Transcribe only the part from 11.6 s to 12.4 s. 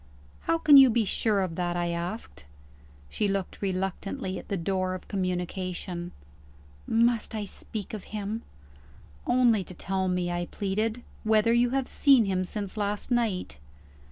have seen